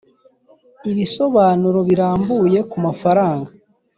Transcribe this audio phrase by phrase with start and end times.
[0.91, 3.49] ibisobanuro birambuye ku mafaranga